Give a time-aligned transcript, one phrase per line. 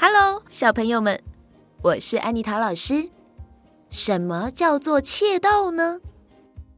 [0.00, 1.20] Hello，小朋友们，
[1.82, 3.10] 我是安妮塔老师。
[3.90, 6.00] 什么叫做窃盗呢？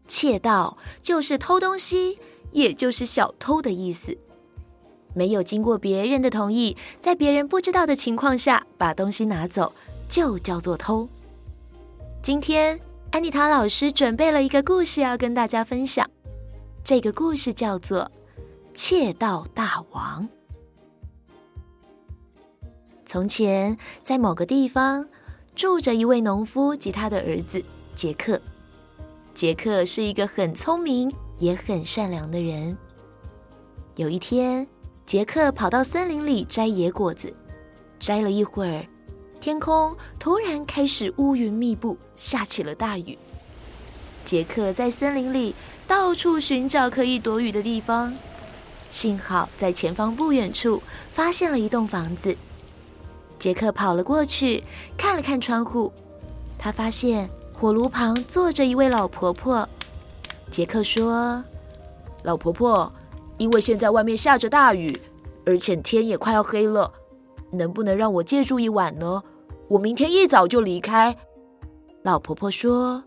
[0.08, 2.18] 窃盗就是偷东西，
[2.50, 4.16] 也就是小偷的意思。
[5.12, 9.74] 没有经过别人的同意，在别人不知道的情况下把东西拿走，
[10.08, 11.06] 就叫做偷。
[12.22, 12.80] 今天
[13.10, 16.08] 安妮塔老师准备了一个故事要跟大家分享，
[16.82, 18.04] 这个故事叫做
[18.72, 20.22] 《窃盗大王》。
[23.12, 25.08] 从前，在某个地方
[25.56, 27.60] 住着一位农夫及他的儿子
[27.92, 28.40] 杰克。
[29.34, 32.78] 杰克是一个很聪明也很善良的人。
[33.96, 34.64] 有一天，
[35.04, 37.32] 杰克跑到森林里摘野果子，
[37.98, 38.86] 摘了一会儿，
[39.40, 43.18] 天空突然开始乌云密布，下起了大雨。
[44.22, 45.52] 杰克在森林里
[45.84, 48.14] 到处寻找可以躲雨的地方，
[48.88, 50.80] 幸好在前方不远处
[51.12, 52.36] 发现了一栋房子。
[53.40, 54.62] 杰克跑了过去，
[54.98, 55.90] 看了看窗户，
[56.58, 59.66] 他发现火炉旁坐着一位老婆婆。
[60.50, 61.42] 杰克说
[62.22, 62.92] ：“老婆婆，
[63.38, 65.00] 因为现在外面下着大雨，
[65.46, 66.92] 而且天也快要黑了，
[67.50, 69.22] 能不能让我借住一晚呢？
[69.68, 71.16] 我明天一早就离开。”
[72.04, 73.02] 老婆婆说：“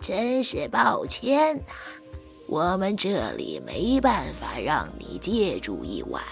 [0.00, 1.62] 真是抱歉呐，
[2.46, 6.22] 我们这里没办法让你借住一晚。”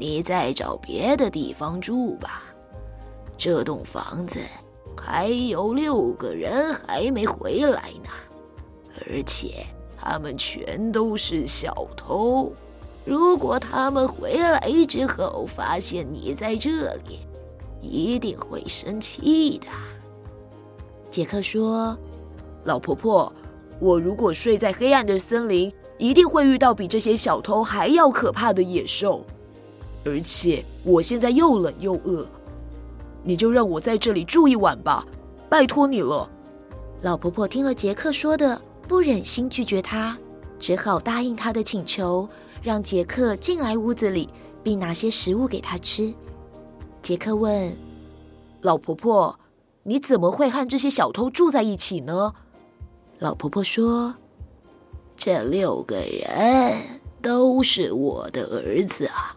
[0.00, 2.42] 你再找别的地方住吧。
[3.36, 4.38] 这栋房子
[4.98, 8.10] 还有六个人还没回来呢，
[9.06, 9.66] 而且
[9.98, 12.50] 他们全都是小偷。
[13.04, 17.26] 如果他们回来之后发现你在这里，
[17.82, 19.66] 一定会生气的。
[21.10, 21.94] 杰克说
[22.64, 23.30] ：“老婆婆，
[23.78, 29.26] 我如果睡在黑暗的森林，一定会遇到比这些小偷还要可怕的野兽。”
[30.04, 32.26] 而且我现在又冷又饿，
[33.22, 35.06] 你就让我在这里住一晚吧，
[35.48, 36.28] 拜托你了。
[37.02, 40.18] 老婆婆听了杰克说的，不忍心拒绝他，
[40.58, 42.28] 只好答应他的请求，
[42.62, 44.28] 让杰克进来屋子里，
[44.62, 46.12] 并拿些食物给他吃。
[47.02, 47.74] 杰克问
[48.60, 49.38] ：“老婆婆，
[49.84, 52.34] 你怎么会和这些小偷住在一起呢？”
[53.18, 54.14] 老婆婆说
[55.16, 59.36] ：“这六个人都是我的儿子啊。”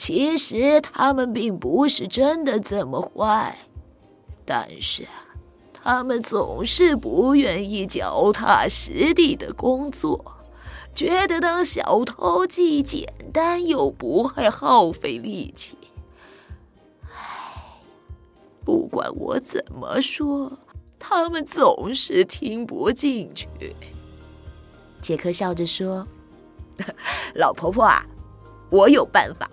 [0.00, 3.58] 其实他们并不是真的这么坏，
[4.46, 5.06] 但是
[5.74, 10.36] 他们总是不愿意脚踏实地的工作，
[10.94, 15.76] 觉得当小偷既简单又不会耗费力气。
[17.02, 17.10] 唉，
[18.64, 20.50] 不管我怎么说，
[20.98, 23.46] 他们总是听不进去。
[25.02, 26.08] 杰克笑着说
[27.36, 28.06] ：“老婆婆啊，
[28.70, 29.46] 我有办法。”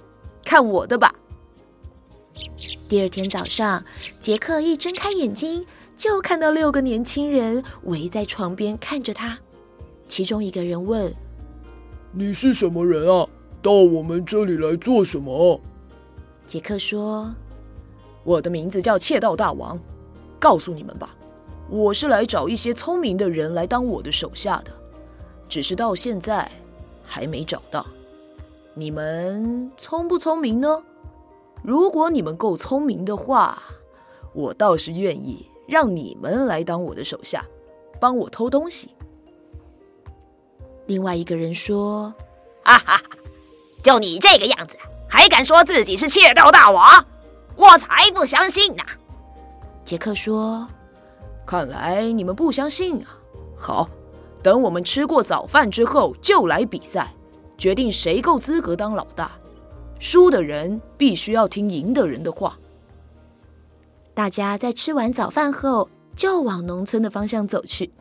[0.47, 1.13] 看我的吧！
[2.88, 3.84] 第二天早上，
[4.18, 9.38] 杰克一睁开眼睛，就看到六个年轻人围在床边看着他。
[10.08, 11.13] 其中一个人问
[12.16, 13.28] ：“你是什么人啊？
[13.62, 15.59] 到我们这里来做什么？”
[16.47, 17.35] 杰克说
[18.24, 19.78] ：“我的名字叫窃盗大王。
[20.40, 21.14] 告诉你们吧，
[21.69, 24.72] 我是来找一些聪明的人来当我的手下的，
[25.50, 26.50] 只是到现在
[27.03, 27.85] 还没找到。”
[28.78, 30.84] 你们聪不聪明呢？
[31.64, 33.60] 如果你们够聪明的话，
[34.34, 37.44] 我倒是愿意让你们来当我的手下，
[38.00, 38.92] 帮我偷东西。
[40.86, 42.14] 另外一个人说
[42.64, 43.04] ：“哈哈哈，
[43.82, 44.78] 就你这个样子，
[45.09, 47.04] 还敢说自己是窃盗大王？
[47.56, 48.84] 我才不相信呢！”
[49.84, 50.68] 杰克说
[51.48, 53.18] ：“看来你们不相信啊。
[53.58, 53.90] 好，
[54.44, 57.12] 等我们吃过早饭之后，就来比赛。”
[57.57, 59.31] 决定谁够资格当老大，
[60.00, 62.57] 输的人必须要听赢的人的话。
[64.13, 67.91] 大家在吃完早饭后，就往农村的方向走去。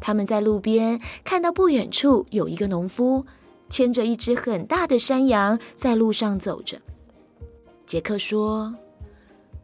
[0.00, 3.24] 他们在路边看到不远处有一个农夫
[3.70, 6.78] 牵着一只很大的山羊在路上走着。
[7.86, 8.74] 杰克说：“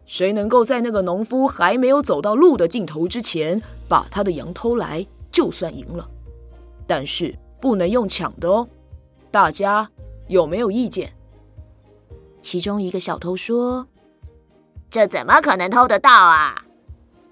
[0.07, 6.09] 谁能够在那个农夫还没有走到路的尽头之前把他的羊偷来，就算赢了。
[6.87, 8.67] 但是不能用抢的哦。”
[9.33, 9.91] 大家
[10.29, 11.15] 有没有意见？
[12.43, 13.89] 其中一个小偷说
[14.91, 16.67] ：“这怎么可能偷得到啊？”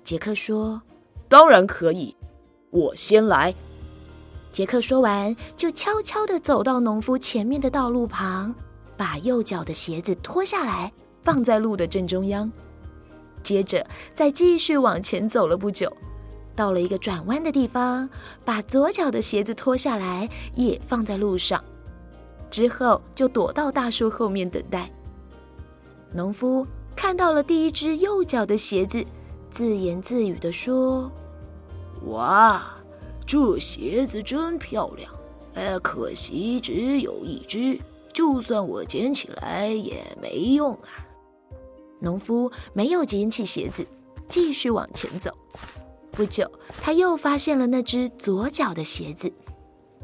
[0.02, 0.81] 杰克说
[1.29, 2.17] ：“当然可以，
[2.70, 3.55] 我先来。”
[4.50, 8.55] 杰克说完，就悄悄地走到农夫前面的道路旁，
[8.96, 10.91] 把右脚的鞋子脱下来，
[11.23, 12.50] 放在路的正中央。
[13.43, 15.94] 接着，再继续往前走了不久，
[16.56, 18.08] 到了一个转弯的地方，
[18.43, 21.62] 把左脚的鞋子脱下来，也放在路上。
[22.50, 24.91] 之后就躲到大树后面等待。
[26.12, 26.67] 农夫
[26.97, 29.05] 看到了第一只右脚的鞋子，
[29.50, 31.11] 自言自语地说
[32.06, 32.76] ：“哇，
[33.25, 35.12] 这鞋子真漂亮！
[35.55, 37.79] 哎，可惜只有一只，
[38.12, 41.06] 就算我捡起来也没用啊。”
[42.00, 43.87] 农夫没有捡起鞋子，
[44.29, 45.31] 继续往前走。
[46.11, 46.50] 不久，
[46.81, 49.32] 他又发现了那只左脚的鞋子。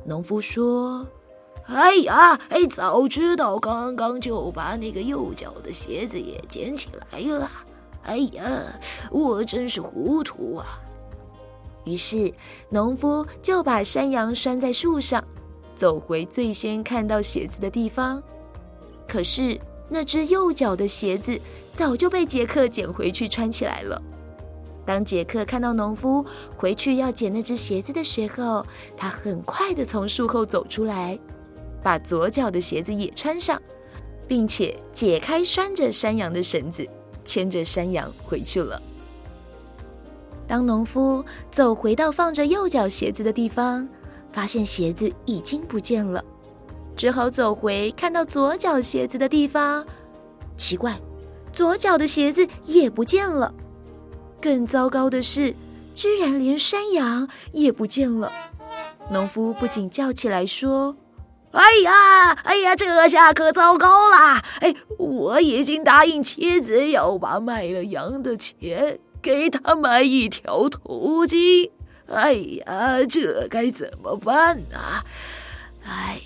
[0.04, 1.06] 农夫说
[1.66, 7.50] ：“哎呀，哎，早知道刚刚就把那个右脚的鞋子也捡起来了。
[8.04, 8.62] 哎呀，
[9.10, 10.80] 我真是糊涂啊！”
[11.84, 12.32] 于是，
[12.70, 15.22] 农夫就把山羊拴在树上，
[15.74, 18.22] 走回最先看到鞋子的地方。
[19.08, 21.40] 可是，那只右脚的鞋子
[21.74, 24.00] 早就被杰克捡回去穿起来了。
[24.84, 26.24] 当杰克看到农夫
[26.56, 28.64] 回去要捡那只鞋子的时候，
[28.96, 31.18] 他很快地从树后走出来，
[31.82, 33.60] 把左脚的鞋子也穿上，
[34.26, 36.88] 并且解开拴着山羊的绳子，
[37.24, 38.80] 牵着山羊回去了。
[40.46, 43.88] 当农夫走回到放着右脚鞋子的地方，
[44.32, 46.24] 发现鞋子已经不见了。
[46.96, 49.86] 只好走回看到左脚鞋子的地方，
[50.56, 50.98] 奇怪，
[51.52, 53.52] 左脚的鞋子也不见了。
[54.40, 55.54] 更糟糕的是，
[55.92, 58.32] 居然连山羊也不见了。
[59.10, 60.96] 农夫不禁叫起来说
[61.52, 64.40] ：“哎呀，哎呀，这下可糟糕了！
[64.60, 71.72] 哎，我已经答应妻子要把卖了羊的钱给他买一条头鸡。
[72.08, 75.04] 哎呀，这该怎么办啊？
[75.84, 76.20] 哎。”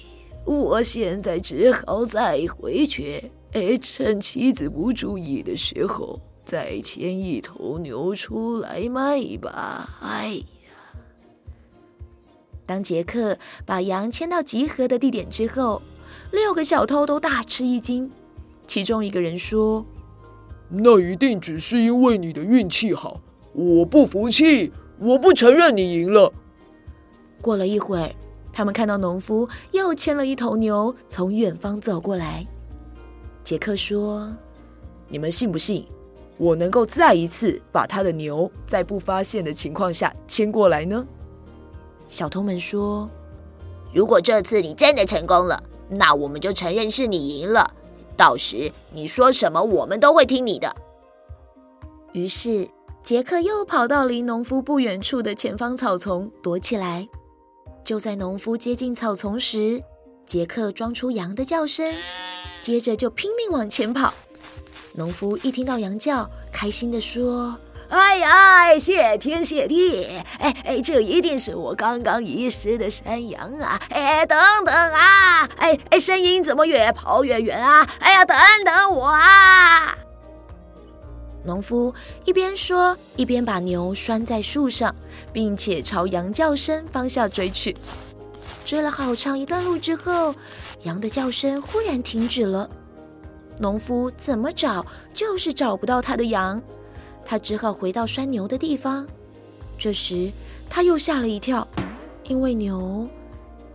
[0.47, 9.89] 我现在只好再回去，哎，趁妻子不注意的时候，再牵一头牛出来卖吧。
[10.03, 10.60] 哎呀！
[12.71, 13.37] 当杰克
[13.67, 15.83] 把羊牵到集合的地点之后，
[16.31, 18.09] 六个小偷都大吃一惊。
[18.65, 19.85] 其中一个人说
[20.71, 23.21] ：“那一定只是因为你的运气好，
[23.55, 24.71] 我不服气，
[25.01, 26.33] 我不承认你赢了。”
[27.43, 28.09] 过了一会儿。
[28.53, 32.47] 他们看到农夫又牵了一头牛从远方走过来。
[33.43, 34.33] 杰克说
[35.11, 35.85] ：“你们信不信，
[36.37, 41.05] 我能够再一次把他的牛在不发现的情况下牵过来呢？”
[42.11, 43.09] 小偷们说
[43.95, 47.71] ：“如果这次你真的成功了，那我们就承认是你赢了。
[48.17, 50.75] 到时你说什么，我们都会听你的。”
[52.13, 52.69] 于是，
[53.01, 57.09] 杰克又跑到离农夫不远处的前方草丛躲起来。
[57.85, 59.81] 就在农夫接近草丛时，
[60.27, 61.95] 杰克装出羊的叫声，
[62.61, 64.13] 接着就拼命往前跑。
[64.95, 67.57] 农夫一听到羊叫，开心地说
[67.91, 70.07] ：“哎呀，谢天谢地！
[70.39, 73.81] 哎哎，这一定是我刚刚遗失的山羊啊！
[73.91, 75.49] 哎，等等啊！
[75.57, 77.85] 哎哎，声音怎么越跑越远啊？
[77.99, 79.99] 哎呀，等等我啊！”
[81.43, 81.93] 农夫
[82.25, 84.95] 一边说，一边把牛拴在树上，
[85.33, 87.77] 并且朝羊叫声方向追去。
[88.65, 90.33] 追了好长一段路之后，
[90.83, 92.71] 羊的叫声忽然停止了。
[93.59, 96.63] 农夫怎么找就是找不到他的羊，
[97.25, 99.07] 他只好回到拴牛的地方。
[99.79, 100.31] 这时
[100.69, 101.67] 他又吓了一跳，
[102.25, 103.09] 因为牛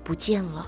[0.04, 0.68] 不见了。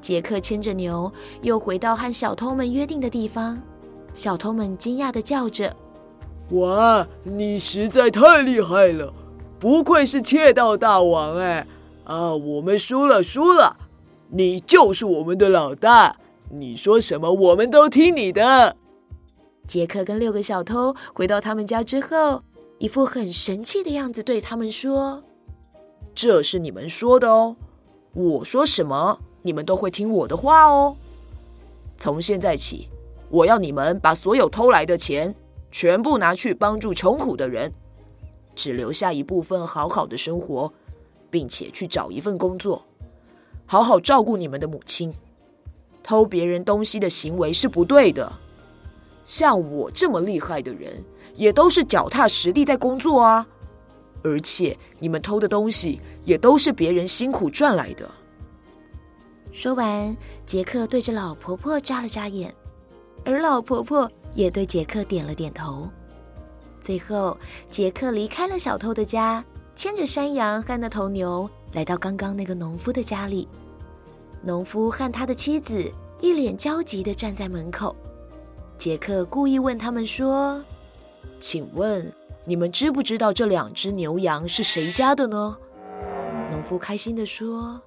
[0.00, 1.12] 杰克牵着牛
[1.42, 3.60] 又回到和小偷们约定的地方。
[4.12, 5.74] 小偷们惊讶的叫着
[6.52, 9.12] ：“哇，你实在太厉害了，
[9.58, 11.66] 不愧是窃盗大王哎！
[12.04, 13.76] 啊，我们输了，输了，
[14.30, 16.16] 你就是我们的老大，
[16.50, 18.76] 你说什么我们都听你的。”
[19.66, 22.42] 杰克跟六个小偷回到他们家之后，
[22.78, 25.24] 一副很神气的样子，对他们说
[26.14, 27.56] ：“这是你们说的哦，
[28.12, 30.96] 我说什么，你们都会听我的话哦。
[31.98, 32.88] 从现在起。”
[33.28, 35.34] 我要你们把所有偷来的钱
[35.68, 37.72] 全部拿去帮助穷苦的人，
[38.54, 40.72] 只留下一部分好好的生活，
[41.28, 42.84] 并且去找一份工作，
[43.66, 45.12] 好好照顾你们的母亲。
[46.04, 48.32] 偷别人东西的行为是不对的。
[49.26, 51.04] 像我这么厉害的人，
[51.34, 53.46] 也都是脚踏实地在工作啊。
[54.22, 58.10] 而且你们偷的东西也都是别人辛苦赚来的。
[59.52, 60.16] 说完，
[60.46, 62.54] 杰克对着老婆婆眨了眨眼。
[63.24, 65.88] 而老婆婆也对杰克点了点头。
[66.80, 67.36] 最后，
[67.68, 73.48] 杰克离开了小偷的家，牵着山羊和那头牛，来到刚刚那个农夫的家里。
[74.42, 75.90] 农夫和他的妻子
[76.20, 77.96] 一脸焦急地站在门口。
[78.78, 80.62] 杰克故意问他们说
[81.40, 82.12] ：“请问
[82.44, 85.56] 你们知不知道这两只牛羊是谁家的呢？”
[86.52, 87.80] 农夫开心地说：“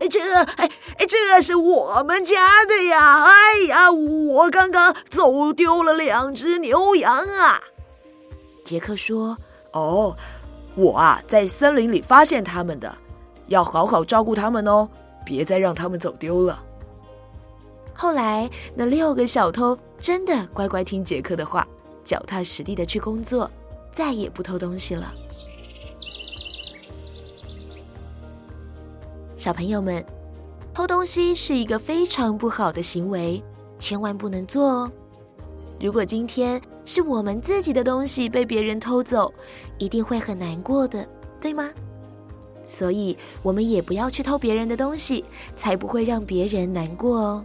[0.00, 3.24] 哎这个，哎哎，这是我们家的呀！
[3.24, 3.32] 哎
[3.68, 7.60] 呀，我刚刚走丢了两只牛羊啊！
[8.64, 9.38] 杰克说
[9.72, 10.14] ：“哦，
[10.76, 12.94] 我啊，在森林里发现他们的，
[13.46, 14.88] 要好好照顾他们哦，
[15.24, 16.60] 别再让他们走丢了。”
[17.96, 21.66] 后来，那六个小偷真的乖乖听杰克的话，
[22.04, 23.50] 脚踏实地的去工作，
[23.90, 25.10] 再也不偷东西了。
[29.34, 30.04] 小朋友们，
[30.74, 33.42] 偷东西是一个非常不好的行为，
[33.78, 34.92] 千万不能做哦。
[35.80, 39.32] 如果今天是我们自己的东西被别人偷走，
[39.78, 41.08] 一定会很难过的，
[41.40, 41.70] 对吗？
[42.66, 47.44] 所以，我们也不要去偷别人的东西，才不会让别人难过哦。